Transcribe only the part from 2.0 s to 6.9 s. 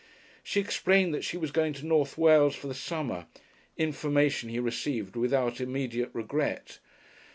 Wales for the summer, information he received without immediate regret.